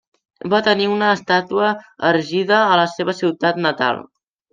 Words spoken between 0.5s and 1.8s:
Va tenir una estàtua